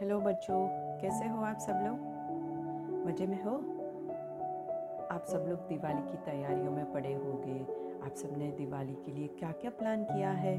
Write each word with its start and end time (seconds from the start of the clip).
Hello 0.00 0.20
बच्चों, 0.20 0.68
कैसे 1.00 1.28
हो 1.28 1.42
आप 1.42 1.58
सब 1.58 1.72
लोग? 1.72 1.98
मज़े 3.06 3.26
में 3.26 3.44
हो? 3.44 3.50
आप 5.10 5.24
सब 5.24 5.46
लोग 5.48 5.58
दिवाली 5.58 6.02
की 6.02 6.16
तैयारियों 6.16 6.70
में 6.70 6.92
पड़े 6.92 7.12
होंगे। 7.14 7.60
आप 8.06 8.14
सबने 8.14 8.50
दिवाली 8.50 8.94
के 8.94 9.12
लिए 9.12 9.28
क्या 9.28 9.52
क्या 9.52 9.70
प्लान 9.70 10.04
किया 10.04 10.30
है? 10.30 10.54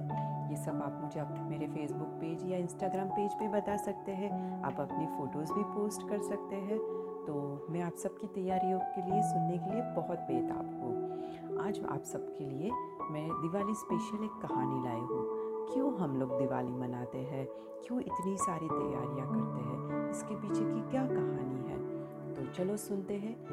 ये 0.50 0.55
सब 0.55 0.81
आप 0.81 1.00
मुझे 1.04 1.20
अपने 1.20 1.42
मेरे 1.42 1.68
फेसबुक 1.68 2.08
पेज 2.08 2.52
या 2.52 2.58
इंस्टाग्राम 2.58 3.08
पेज 3.08 3.34
पे 3.34 3.47
बता 3.47 3.78
सकते 3.78 4.12
हैं। 4.12 4.63
आप 4.63 4.80
अपनी 4.80 5.05
फ़ोटोज़ 5.05 5.54
भी 5.54 5.64
पोस्ट 5.64 6.10
कर 6.10 6.22
सकते 6.22 6.56
हैं। 6.56 6.80
तो 7.28 7.68
मैं 7.70 7.82
आप 7.82 7.96
सबकी 7.96 8.28
तैयारियों 8.28 8.80
के 8.80 9.02
लिए, 9.02 9.22
सुनने 9.22 9.58
के 9.58 9.74
लिए 9.74 9.82
बहुत 9.82 10.20
बेताब 10.20 10.84
हूँ। 10.84 11.68
आज 11.68 11.80
आप 11.90 12.04
सबके 12.04 12.44
लिए 12.44 12.72
मैं 13.12 13.30
दिवाली 13.42 13.74
स्पेशल 13.74 14.24
एक 14.24 14.48
कहानी 14.48 14.84
लाई 14.84 15.00
हूँ। 15.00 15.46
क्यों 15.73 15.97
हम 15.97 16.20
लोग 16.20 16.38
दिवाली 16.38 16.71
मनाते 16.71 17.18
हैं? 17.18 17.47
क्यों 17.88 18.02
इतनी 18.02 18.38
सारी 18.38 18.67
तैयारियाँ 18.67 19.27
करते 19.27 19.59
हैं? 19.63 20.09
इसके 20.09 20.36
पीछे 20.36 20.63
की 20.66 20.91
क्या 20.91 21.05
कहानी 21.05 21.70
है? 21.70 22.05
तो 22.34 22.53
चलो 22.53 22.77
सुनते 22.77 23.13
हैं 23.13 23.45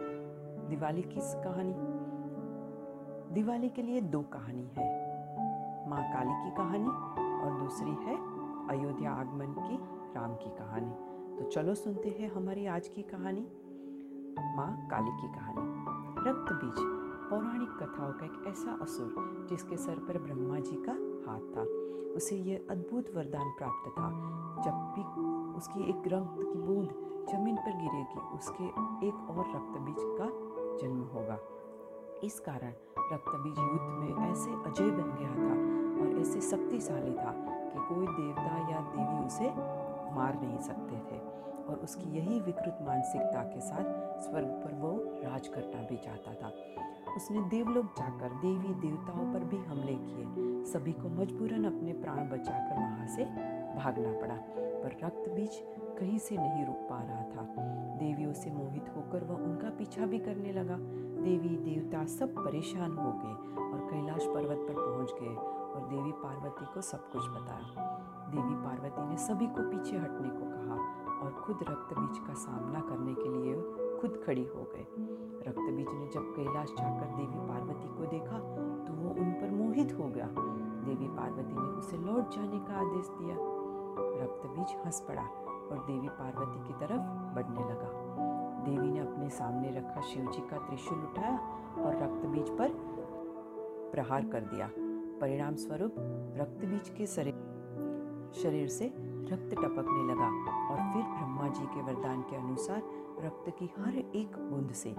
दिवाली 0.68 1.02
की 1.02 1.20
कहानी। 1.20 1.74
दिवाली 3.34 3.68
के 3.68 3.82
लिए 3.82 4.00
दो 4.00 4.20
कहानी 4.20 4.70
है। 4.76 5.14
माँ 5.90 6.02
काली 6.02 6.30
की 6.30 6.56
कहानी 6.56 6.88
और 7.44 7.60
दूसरी 7.62 7.90
है 7.90 8.16
अयोध्या 8.68 9.10
आगमन 9.10 9.46
की 9.46 9.76
राम 10.14 10.34
की 10.34 10.50
कहानी। 10.50 10.92
तो 11.38 11.50
चलो 11.50 11.74
सुनते 11.74 12.08
हैं 12.08 12.34
हमारी 12.34 12.66
आज 12.66 12.88
की 12.88 13.02
कहानी। 13.02 13.48
माँ 14.56 14.88
काली 14.90 15.10
की 15.10 15.28
कहानी। 15.28 15.84
रक्त 16.30 16.52
बीज, 16.52 16.74
पौराणिक 17.30 17.68
कथाओं 17.68 18.12
का 18.12 18.24
एक 18.24 18.44
ऐसा 18.46 18.78
असुर 18.82 19.46
जिसके 19.50 19.76
सर 19.76 19.98
पर 19.98 20.18
ब्रह्मा 20.18 20.58
जी 20.58 20.76
का 20.76 21.13
हाथ 21.26 21.56
था। 21.56 21.62
उसे 22.14 22.36
यह 22.36 22.66
अद्भुत 22.70 23.14
वरदान 23.14 23.50
प्राप्त 23.50 23.90
था। 23.90 24.08
जब 24.64 24.76
भी 24.94 25.02
उसकी 25.56 25.80
एक 25.90 26.02
रक्त 26.06 26.36
की 26.38 26.58
बूंद 26.58 26.88
ज़मीन 27.30 27.56
पर 27.56 27.72
गिरेगी, 27.72 28.20
उसके 28.34 28.64
एक 29.08 29.30
और 29.30 29.44
रक्त 29.56 29.78
बीज 29.80 30.02
का 30.18 30.28
जन्म 30.80 31.02
होगा। 31.02 31.38
इस 32.24 32.40
कारण 32.40 32.72
रक्त 33.12 33.32
बीज 33.36 33.58
युद्ध 33.58 33.88
में 33.98 34.30
ऐसे 34.30 34.50
अजय 34.50 34.90
बन 34.90 35.10
गया 35.18 35.32
था 35.34 35.54
और 36.00 36.20
ऐसे 36.20 36.40
शक्तिशाली 36.40 37.14
था 37.14 37.32
कि 37.70 37.94
कोई 37.94 38.06
देवता 38.06 38.56
या 38.70 38.80
देवी 38.96 39.26
उसे 39.26 39.50
मार 40.14 40.40
नहीं 40.40 40.58
सकते 40.58 40.96
थे 41.10 41.18
और 41.64 41.80
उसकी 41.84 42.10
यही 42.10 42.40
विकृत 42.40 42.78
मानसिकता 42.82 43.42
के 43.42 43.60
साथ 43.60 43.84
स्वर्ग 44.20 44.46
पर 44.46 44.74
वो 44.74 44.92
राज 45.22 45.48
करना 45.48 45.82
भी 45.82 45.96
चाहता 45.96 46.34
था। 46.34 46.52
उसने 47.16 47.40
देवलोक 47.48 47.86
जाकर 47.98 48.28
देवी 48.40 48.74
देवताओं 48.80 49.32
पर 49.32 49.44
भी 49.44 49.56
हमले 49.56 49.94
किए। 49.94 50.64
सभी 50.64 50.92
को 50.92 51.08
मजबूरन 51.10 51.64
अपने 51.64 51.92
प्राण 51.92 52.28
बचाकर 52.28 52.76
वहाँ 52.76 53.06
से 53.06 53.24
भागना 53.74 54.12
पड़ा, 54.20 54.34
पर 54.54 54.96
रक्त 55.04 55.28
बीज 55.28 55.62
कहीं 55.98 56.18
से 56.18 56.36
नहीं 56.36 56.64
रुक 56.66 56.86
पा 56.90 57.02
रहा 57.02 57.22
था। 57.22 57.42
देवियों 57.98 58.32
से 58.32 58.50
मोहित 58.50 58.88
होकर 58.96 59.24
वह 59.24 59.42
उनका 59.42 59.70
पीछा 59.70 60.06
भी 60.06 60.18
करने 60.18 60.52
लगा। 60.52 60.76
देवी 61.22 61.56
देवता 61.56 62.04
सब 62.06 62.34
परेशान 62.34 62.96
हो 62.96 63.12
गए 63.12 63.62
और 63.62 63.86
कैलाश 63.90 64.26
पर्वत 64.26 64.66
पर 64.68 64.74
पहुँच 64.74 65.12
गए 65.20 65.34
और 65.34 65.88
देवी 65.88 66.12
पार्वती 66.12 66.66
को 66.74 66.80
सब 66.80 67.10
कुछ 67.12 67.28
बताया। 67.28 67.86
देवी 68.30 68.54
पार्वती 68.54 69.08
ने 69.10 69.16
सभी 69.16 69.46
को 69.46 69.62
पीछे 69.70 69.96
हटने 69.96 70.28
को 70.28 70.50
कहा 70.50 70.76
और 71.24 71.32
खुद 71.42 71.64
रक्त 71.70 71.98
बीज 71.98 72.18
का 72.18 72.34
सामना 72.34 72.80
करने 72.80 73.14
के 73.14 73.28
लिए 73.28 73.54
खुद 74.00 74.22
खड़ी 74.26 74.44
हो 74.44 74.68
गए। 74.74 74.86
रक्तबीज 75.46 75.88
ने 75.88 76.06
जब 76.14 76.32
कैलाश 76.36 76.68
जाकर 76.78 77.08
देवी 77.16 77.40
पार्वती 77.48 77.88
को 77.96 78.06
देखा 78.10 78.38
तो 78.86 78.92
वो 78.94 79.10
उन 79.22 79.32
पर 79.40 79.50
मोहित 79.52 79.92
हो 79.98 80.08
गया। 80.08 80.28
देवी 80.86 81.08
पार्वती 81.08 81.54
ने 81.54 81.68
उसे 81.78 81.96
लौट 81.98 82.34
जाने 82.34 82.58
का 82.66 82.74
आदेश 82.80 83.08
दिया। 83.18 83.36
रक्तबीज 84.22 84.74
हंस 84.84 85.00
पड़ा 85.08 85.22
और 85.22 85.84
देवी 85.86 86.08
पार्वती 86.10 86.66
की 86.68 86.74
तरफ़ 86.80 87.04
बढ़ने 87.36 87.64
लगा। 87.70 87.90
देवी 88.64 88.88
ने 88.88 89.00
अपने 89.00 89.28
सामने 89.30 89.70
रखा 89.70 90.00
शिव 90.12 90.30
जी 90.30 90.42
का 90.50 90.58
त्रिशूल 90.66 90.98
उठाया 90.98 91.36
और 91.78 92.02
रक्तबीज 92.02 92.50
पर 92.58 92.68
प्रहार 93.92 94.28
कर 94.28 94.40
दिया। 94.44 94.70
परिणाम 95.20 95.54
स्वरूप 95.56 95.94
रक्तबीज 96.40 96.88
के 96.98 97.06
शरीर 97.06 98.68
से 98.68 98.86
रक्त 99.30 99.50
टपकने 99.52 100.02
लगा 100.04 100.28
और 100.70 100.78
फिर 100.92 101.02
ब्रह्मा 101.10 101.48
जी 101.48 101.66
के 101.66 101.82
वरदान 101.82 102.22
के 102.22 102.36
अनुसार 102.36 102.82
रक्त 103.24 103.50
की 103.58 103.70
हर 103.76 103.96
एक 103.96 104.36
बूंद 104.50 104.72
से 104.74 104.94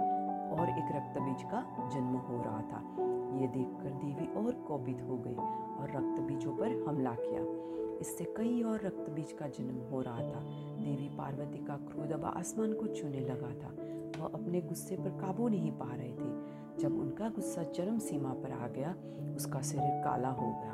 और 0.59 0.69
एक 0.69 0.95
रक्त 0.95 1.19
बीज 1.19 1.43
का 1.43 1.89
जन्म 1.93 2.15
हो 2.17 2.43
रहा 2.43 2.61
था। 2.61 3.05
ये 3.37 3.47
देखकर 3.47 3.89
देवी 3.89 4.45
और 4.45 4.53
कोपित 4.53 5.01
हो 5.09 5.17
गई 5.17 5.35
और 5.81 5.87
रक्त 5.95 6.21
बीजों 6.21 6.57
पर 6.57 6.85
हमला 6.87 7.11
किया। 7.11 7.65
इससे 8.01 8.23
कई 8.23 8.63
और 8.63 8.81
रक्त 8.81 9.09
बीज 9.09 9.31
का 9.31 9.47
जन्म 9.47 9.91
हो 9.91 10.01
रहा 10.01 10.19
था। 10.19 10.39
देवी 10.77 11.09
पार्वती 11.09 11.57
का 11.57 11.75
क्रोध 11.75 12.11
अब 12.11 12.25
आसमान 12.25 12.73
को 12.73 12.87
छूने 12.87 13.19
लगा 13.19 13.49
था। 13.49 13.73
वह 14.21 14.31
अपने 14.33 14.61
गुस्से 14.61 14.95
पर 14.95 15.09
काबू 15.09 15.47
नहीं 15.47 15.71
पा 15.71 15.95
रहे 15.95 16.11
थे। 16.11 16.55
जब 16.79 16.99
उनका 16.99 17.29
गुस्सा 17.29 17.63
चरम 17.63 17.97
सीमा 17.97 18.29
पर 18.29 18.51
आ 18.51 18.67
गया, 18.67 18.95
उसका 19.35 19.61
शरीर 19.61 20.03
काला 20.03 20.29
हो 20.29 20.47
गया। 20.51 20.71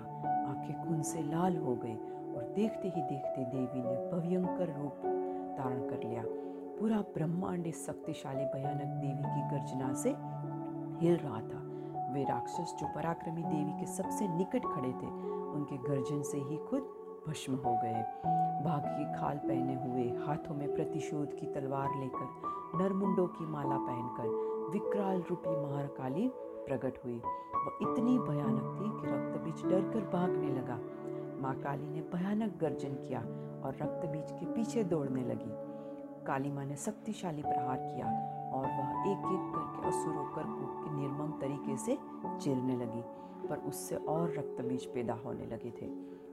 आँखें 0.49 0.87
खून 0.87 1.01
से 1.01 1.21
लाल 1.21 1.57
हो 1.57 1.75
गई 1.75 1.95
और 2.35 2.53
देखते 2.55 2.87
ही 2.87 3.01
देखते 3.01 3.45
देवी 3.45 3.81
ने 3.81 3.95
भयंकर 3.95 4.81
रूप 4.81 4.93
धारण 5.57 5.89
कर 5.89 6.03
लिया। 6.07 6.23
पूरा 6.81 6.97
ब्रह्मांड 6.97 7.67
इस 7.67 7.85
शक्तिशाली, 7.85 8.45
भयानक 8.45 8.87
देवी 9.01 9.23
की 9.23 9.41
गर्जना 9.49 9.93
से 9.93 10.09
हिल 11.05 11.17
रहा 11.17 11.41
था। 11.41 11.59
वे 12.13 12.23
राक्षस 12.23 12.75
जो 12.79 12.87
पराक्रमी 12.95 13.43
देवी 13.43 13.79
के 13.79 13.85
सबसे 13.85 14.27
निकट 14.27 14.65
खड़े 14.65 14.89
थे, 14.89 15.11
उनके 15.51 15.77
गर्जन 15.77 16.21
से 16.21 16.37
ही 16.37 16.57
खुद 16.57 16.81
भस्म 17.27 17.55
हो 17.55 17.73
गए। 17.83 18.03
बाघ 18.63 18.81
की 18.85 19.19
खाल 19.19 19.37
पहने 19.37 19.75
हुए 19.75 20.25
हाथों 20.25 20.55
में 20.55 20.75
प्रतिशोध 20.75 21.39
की 21.39 21.45
तलवार 21.45 21.89
लेकर, 21.99 22.27
नरमुंडों 22.75 23.27
की 23.27 23.45
माला 23.45 23.77
पहनकर, 23.77 24.27
विकराल 24.73 25.23
रूपी 25.29 25.55
महाकाली 25.55 26.31
प्रकट 26.37 27.05
हुई। 27.05 27.17
वह 27.55 27.77
इतनी 27.81 28.19
भयानक 28.19 28.77
थी 28.79 29.01
कि 29.01 29.13
रक्त 29.13 29.41
बीज 29.41 29.71
डर 29.71 29.91
कर 29.93 30.09
भागने 30.09 30.49
लगा। 30.49 30.79
माँ 31.41 31.55
काली 31.55 31.89
ने 31.89 32.01
भयानक 32.01 32.57
गर्जन 32.61 32.93
किया 32.93 33.19
और 33.65 33.77
रक्त 33.81 34.05
बीज 34.05 34.31
के 34.31 34.45
पीछे 34.45 34.83
दौड़ने 34.83 35.21
लगी। 35.21 35.70
काली 36.27 36.51
माँ 36.51 36.65
ने 36.65 36.75
शक्तिशाली 36.75 37.41
प्रहार 37.41 37.77
किया 37.77 38.05
और 38.53 38.65
वह 38.67 39.11
एक 39.11 39.25
एक 39.27 39.51
करके 39.55 39.87
असुरों 39.87 40.25
कर 40.25 40.43
के 40.43 40.91
निर्मम 40.91 41.31
तरीके 41.41 41.77
से 41.77 41.97
चिरने 42.41 42.75
लगी, 42.75 43.01
पर 43.47 43.57
उससे 43.67 43.95
और 43.95 44.33
रक्त 44.37 44.61
बीज 44.61 44.85
पैदा 44.85 45.13
होने 45.25 45.45
लगे 45.45 45.71
थे। 45.71 45.87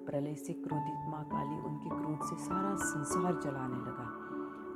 प्रलय 0.07 0.35
से 0.35 0.53
क्रोधित 0.53 1.09
माँ 1.09 1.25
काली 1.25 1.59
उनके 1.61 1.89
क्रोध 1.89 2.23
से 2.29 2.37
सारा 2.45 2.75
संसार 2.77 3.41
जलाने 3.45 3.79
लगा। 3.79 4.07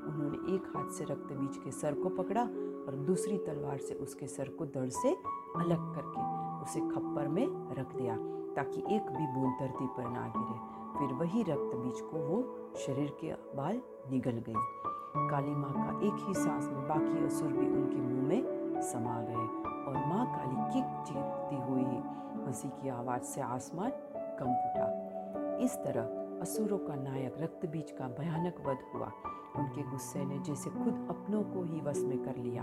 उन्होंने 0.08 0.54
एक 0.54 0.72
हाथ 0.76 0.90
से 0.90 1.04
रक्त 1.04 1.32
बीज 1.32 1.56
के 1.56 1.70
सर 1.70 1.94
को 1.94 2.08
पकड़ा 2.22 2.42
और 2.42 2.96
दूसरी 3.06 3.38
तलवार 3.38 3.78
से 3.78 3.94
उसके 3.94 4.26
सर 4.26 4.48
को 4.48 4.66
दड़ 4.66 4.88
से 4.90 5.14
अलग 5.56 5.94
करके 5.94 6.30
उसे 6.62 6.80
खप्पर 6.90 7.28
में 7.28 7.46
रख 7.78 7.94
दिया, 7.96 8.16
ताकि 8.56 8.82
एक 8.94 9.10
भी 9.10 9.26
बूंद 9.34 9.56
धरती 9.60 9.86
पर 9.96 10.10
ना 10.10 10.26
गिरे। 10.36 10.71
फिर 11.02 11.12
वही 11.12 11.42
रक्त 11.42 11.76
बीज 11.76 12.00
को 12.00 12.16
वो 12.16 12.56
शरीर 12.76 13.16
के 13.20 13.32
बाल 13.56 13.80
निगल 14.10 14.30
गई। 14.30 14.54
काली 15.30 15.50
माँ 15.50 15.72
का 15.72 16.06
एक 16.06 16.28
ही 16.28 16.34
सांस 16.34 16.68
में 16.68 16.88
बाकी 16.88 17.24
असुर 17.24 17.48
भी 17.48 17.66
उनके 17.66 17.96
मुँह 17.96 18.28
में 18.28 18.80
समा 18.82 19.22
गए 19.22 19.46
और 19.88 20.06
माँ 20.06 20.26
काली 20.26 20.72
किक 20.72 21.04
चीरती 21.06 21.72
हुई 21.72 22.02
हँसी 22.46 22.68
की 22.68 22.88
आवाज़ 22.88 23.22
से 23.22 23.40
आसमान 23.40 23.90
कंप 24.40 24.62
उठा 24.66 25.56
इस 25.56 25.76
तरह 25.76 26.02
असुरों 26.40 26.78
का 26.78 26.94
नायक 26.94 27.34
रक्त 27.38 27.66
बीज 27.66 27.90
का 27.90 28.08
भयानक 28.08 28.54
वध 28.66 28.78
हुआ। 28.94 29.12
उनके 29.56 29.82
गुस्से 29.82 30.24
ने 30.24 30.38
जैसे 30.38 30.70
खुद 30.70 31.06
अपनों 31.10 31.42
को 31.42 31.62
ही 31.62 31.80
वश 31.80 31.98
में 31.98 32.22
कर 32.22 32.36
लिया। 32.36 32.62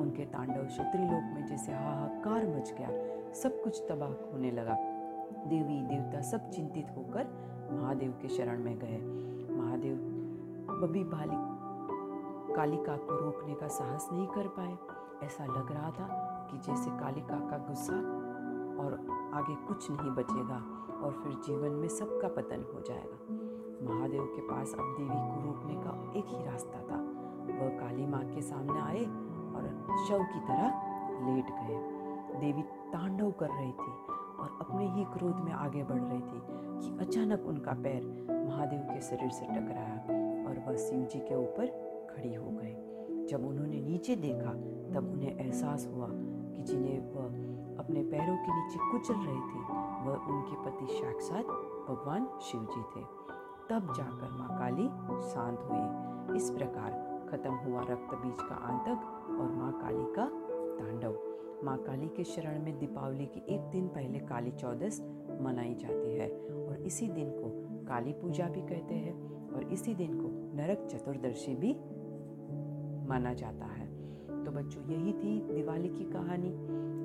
उनके 0.00 0.24
तांडव 0.24 0.68
से 0.68 0.82
में 1.34 1.46
जैसे 1.46 1.72
हाहाकार 1.72 2.46
मच 2.46 2.74
गया। 2.78 2.88
सब 3.32 3.62
कुछ 3.62 3.82
तबाह 3.88 4.32
होने 4.32 4.50
लगा। 4.50 4.95
देवी 5.46 5.80
देवता 5.82 6.20
सब 6.20 6.50
चिंतित 6.50 6.86
होकर 6.96 7.26
महादेव 7.72 8.10
के 8.22 8.28
शरण 8.28 8.64
में 8.64 8.78
गए। 8.78 8.98
महादेव 9.56 9.96
बबी 10.82 11.04
बालिक 11.04 12.54
कालिका 12.56 12.96
को 12.96 13.16
रोकने 13.16 13.54
का 13.54 13.68
साहस 13.68 14.08
नहीं 14.12 14.26
कर 14.26 14.48
पाए। 14.48 14.76
ऐसा 15.26 15.44
लग 15.44 15.72
रहा 15.72 15.90
था 15.90 16.06
कि 16.50 16.58
जैसे 16.58 16.90
कालिका 16.90 17.38
का 17.50 17.58
गुस्सा 17.58 17.96
और 18.82 18.94
आगे 19.34 19.54
कुछ 19.54 19.90
नहीं 19.90 20.10
बचेगा 20.10 20.56
और 21.02 21.12
फिर 21.12 21.32
जीवन 21.46 21.70
में 21.70 21.88
सबका 21.88 22.28
पतन 22.28 22.64
हो 22.74 22.80
जाएगा। 22.80 23.18
महादेव 23.90 24.24
के 24.24 24.42
पास 24.42 24.72
अब 24.72 24.94
देवी 24.98 25.08
को 25.08 25.44
रोकने 25.46 25.74
का 25.74 26.12
एक 26.18 26.26
ही 26.28 26.44
रास्ता 26.44 26.78
था। 26.78 26.96
वह 27.58 27.68
काली 27.78 28.06
माँ 28.06 28.24
के 28.24 28.42
सामने 28.42 28.80
आए 28.80 29.04
और 29.56 29.68
शव 30.08 30.24
की 30.32 30.40
तरह 30.40 30.68
लेट 31.26 31.50
गए। 31.50 31.78
देवी 32.40 32.62
तांडव 32.62 33.30
कर 33.30 33.50
रही 33.50 33.72
थी। 33.72 34.15
और 34.40 34.58
अपने 34.60 34.88
ही 34.88 35.04
क्रोध 35.04 35.36
में 35.36 35.52
आगे 35.52 35.84
बढ़ 35.84 36.02
रही 36.02 36.20
थी 36.20 36.40
कि 36.80 36.98
अचानक 37.00 37.46
उनका 37.46 37.72
पैर 37.72 38.26
महादेव 38.48 38.80
के 38.80 39.00
शरीर 39.00 39.30
से 39.30 39.46
टकराया 39.46 39.96
और 40.48 40.64
वह 40.66 40.76
शिव 40.76 41.04
जी 41.04 41.18
के 41.18 41.34
ऊपर 41.34 41.66
खड़ी 42.10 42.34
हो 42.34 42.50
गए 42.50 42.82
जब 43.28 43.46
उन्होंने 43.46 43.80
नीचे 43.80 44.16
देखा, 44.16 44.50
तब 44.94 45.10
उन्हें 45.12 45.38
एहसास 45.38 45.88
हुआ 45.94 46.08
कि 46.10 46.62
जिन्हें 46.62 47.00
वह 47.00 47.24
अपने 47.78 48.02
पैरों 48.02 48.36
के 48.36 48.56
नीचे 48.56 48.78
कुचल 48.92 49.14
रहे 49.14 49.36
थे, 49.36 49.62
वह 50.06 50.26
उनके 50.28 50.64
पति 50.64 50.86
साक्षात 50.92 51.44
भगवान 51.88 52.28
शिव 52.42 52.60
जी 52.60 52.82
थे। 52.82 53.04
तब 53.70 53.92
जाकर 53.96 54.30
माँ 54.30 54.58
काली 54.58 54.88
शांत 55.30 55.58
हुई। 55.60 56.36
इस 56.36 56.50
प्रकार 56.50 56.90
खत्म 57.30 57.50
हुआ 57.50 57.80
रक्त 57.80 58.14
बीज 58.14 58.40
का 58.40 58.54
आंतक 58.54 59.26
और 59.40 59.50
माँ 59.50 59.72
काली 59.72 60.04
का 60.14 60.24
तांडव। 60.78 61.25
माँ 61.64 61.78
काली 61.78 62.08
के 62.08 62.24
शरण 62.24 62.62
में 62.62 62.78
दीपावली 62.78 63.26
के 63.26 63.54
एक 63.54 63.60
दिन 63.60 63.88
पहले 63.88 64.18
काली 64.18 64.50
चौदस 64.50 65.00
मनाई 65.40 65.74
जाती 65.74 66.12
है 66.12 66.30
और 66.66 66.82
इसी 66.86 67.08
दिन 67.08 67.30
को 67.30 67.66
काली 67.86 68.12
पूजा 68.12 68.48
भी 68.48 68.60
कहते 68.60 68.94
हैं 68.94 69.12
और 69.52 69.72
इसी 69.72 69.94
दिन 69.94 70.20
को 70.20 70.56
नरक 70.56 70.88
चतुर्दशी 70.92 71.54
भी 71.54 71.72
माना 73.08 73.34
जाता 73.34 73.66
है। 73.66 73.86
तो 74.44 74.50
बच्चों, 74.50 74.90
यही 74.90 75.12
थी 75.12 75.54
दिवाली 75.54 75.88
की 75.88 76.04
कहानी 76.04 76.50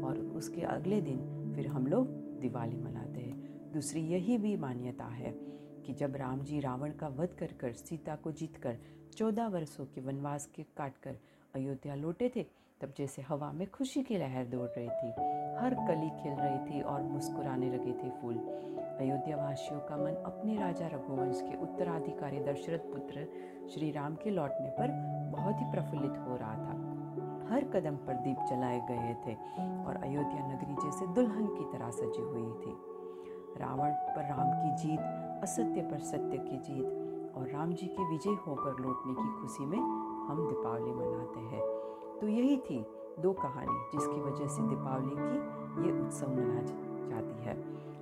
और 0.01 0.19
उसके 0.19 0.62
अगले 0.62 1.01
दिन 1.01 1.51
फिर 1.56 1.68
हम 1.68 1.88
लोग 1.88 2.07
दिवाली 2.39 2.77
मनाते 2.77 3.19
हैं। 3.19 3.71
दूसरी 3.71 4.01
यही 4.01 4.38
भी 4.38 4.57
मान्यता 4.57 5.06
है 5.06 5.31
कि 5.86 5.94
जब 5.94 6.15
राम 6.15 6.42
जी 6.42 6.59
रावण 6.59 6.92
का 6.92 7.07
वध 7.07 7.30
कर 7.33 7.53
कर 7.59 7.74
सीता 7.74 8.15
को 8.15 8.31
जीतकर 8.31 8.77
चौदह 9.15 9.48
वर्षों 9.48 9.86
के 9.86 10.01
वनवास 10.01 10.45
के 10.45 10.63
काट 10.63 10.98
कर 10.98 11.18
अयोध्या 11.56 11.95
लौटे 11.95 12.31
थे 12.36 12.61
तब 12.81 12.94
जैसे 12.98 13.22
हवा 13.22 13.51
में 13.51 13.69
खुशी 13.72 14.01
की 14.04 14.18
लहर 14.18 14.45
दौड़ 14.45 14.68
रही 14.68 14.89
थी, 14.89 15.10
हर 15.60 15.74
कली 15.88 16.10
खिल 16.10 16.33
रही 16.33 16.60
थी 16.60 16.81
और 16.81 17.01
मुस्कुराने 17.01 17.69
लगे 17.69 17.92
थे 17.92 18.10
फूल। 18.10 18.38
अयोध्या 19.00 19.38
वासियों 19.38 19.80
का 19.80 19.98
मन 19.98 20.16
अपने 20.25 20.56
राजा 20.57 20.88
रघुवंश 20.88 21.42
के 21.42 21.62
उत्तराधिकारी 21.62 22.39
दशरथ 22.39 22.80
पुत्र 22.80 23.28
श्री 23.74 23.92
राम 23.92 24.16
के 24.16 24.30
लौटने 24.30 24.69
पर 24.69 24.88
बहुत 25.31 25.60
ही 25.60 25.72
प्रफुल्लित 25.72 26.18
हो 26.19 26.36
रहा 26.36 26.56
था। 26.56 26.78
हर 27.54 27.63
कदम 27.63 27.95
पर 27.95 28.13
दीप 28.13 28.38
जलाए 28.50 28.80
गए 28.80 29.13
थे 29.25 29.34
और 29.86 29.95
अयोध्या 29.95 30.48
नगरी 30.48 30.75
जैसे 30.75 31.07
दुल्हन 31.07 31.48
की 31.48 31.63
तरह 31.63 31.89
सजी 31.89 32.22
हुई 32.22 32.51
थी। 32.62 32.75
रावण 33.60 33.92
पर 33.92 34.30
राम 34.30 34.51
की 34.54 34.75
जीत, 34.84 35.00
असत्य 35.44 35.81
पर 35.81 36.00
सत्य 36.00 36.38
की 36.38 36.57
जीत 36.57 37.34
और 37.36 37.50
राम 37.50 37.74
जी 37.74 37.88
के 37.88 38.10
विजय 38.10 38.38
होकर 38.48 38.84
लौटने 38.84 39.13
की 39.13 39.42
खुशी 39.42 39.66
में 39.66 39.77
हम 40.27 40.48
दीपावली 40.48 40.92
मनाते 40.92 41.39
हैं। 41.39 41.62
तो 42.22 42.28
यही 42.28 42.58
थी 42.58 42.86
दो 43.20 43.34
कहानी 43.34 43.78
जिसकी 43.92 44.22
वजह 44.22 44.48
से 44.48 44.62
दीपावली 44.62 45.16
की 45.16 45.88
ये 45.88 46.02
उत्सव 46.02 46.30
मना 46.30 46.62
जाती 46.62 47.44
है। 47.44 47.56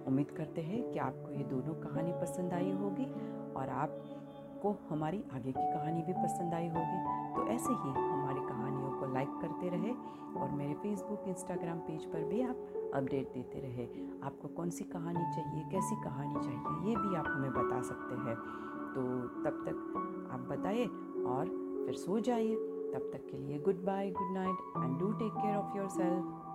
उम्मीद 0.08 0.32
करते 0.32 0.62
हैं 0.62 0.92
कि 0.92 1.00
आपको 1.00 1.32
ये 1.32 1.44
दोनों 1.44 1.74
कहानी 1.74 2.12
पसंद 2.12 2.54
आई 2.54 2.72
होगी 2.72 3.06
और 3.54 3.70
आपको 3.70 4.76
हमारी 4.90 5.24
आगे 5.34 5.52
की 5.52 5.66
कहानी 5.74 6.02
भी 6.02 6.14
पसंद 6.14 6.54
आई 6.54 6.68
होगी। 6.68 7.00
तो 7.36 7.48
ऐसे 7.48 7.74
ही 7.74 7.90
हमारी 7.90 8.40
कहानियों 8.40 8.92
को 8.92 9.14
लाइक 9.14 9.30
करते 9.42 9.70
रहे 9.70 9.92
और 10.42 10.52
मेरे 10.52 10.74
फेसबुक 10.74 11.24
इंस्टाग्राम 11.28 11.78
पेज 11.80 12.06
पर 12.06 12.24
भी 12.24 12.42
आप 12.42 12.92
अपडेट 12.94 13.34
देते 13.34 13.60
रहे। 13.60 13.86
आपको 14.24 14.48
कौन 14.48 14.70
सी 14.70 14.84
कहानी 14.84 15.24
चाहिए, 15.36 15.64
कैसी 15.72 15.96
कहानी 16.04 16.34
चाहिए, 16.34 16.90
ये 16.90 16.96
भी 16.96 17.16
आप 17.16 17.26
हमें 17.28 17.52
बता 17.52 17.82
सकते 17.82 18.16
हैं। 18.16 18.36
तो 18.94 19.02
तब 19.44 19.64
तक 19.68 20.30
आप 20.34 20.40
बताइए 20.40 20.86
और 21.26 21.46
फिर 21.86 21.96
सो 21.96 22.20
जाइए। 22.20 22.79
तब 22.94 23.10
तक 23.14 23.26
के 23.32 23.38
लिए 23.38 23.58
good 23.60 23.84
bye, 23.86 24.10
good 24.12 24.34
night 24.34 24.84
and 24.84 24.98
do 25.00 25.12
take 25.20 25.34
care 25.34 25.56
of 25.56 25.78
yourself 25.90 26.49